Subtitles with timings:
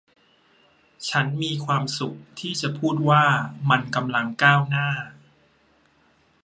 [1.09, 3.23] ฉันมีความสุขที่จะพูดว่า
[3.69, 4.89] มันกำลังก้าวหน้า